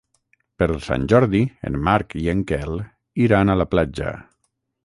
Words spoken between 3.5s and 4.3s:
a la platja.